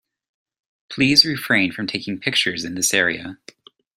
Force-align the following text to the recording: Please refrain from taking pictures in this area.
Please 0.89 1.25
refrain 1.27 1.71
from 1.71 1.85
taking 1.85 2.17
pictures 2.17 2.65
in 2.65 2.73
this 2.73 2.91
area. 2.91 3.37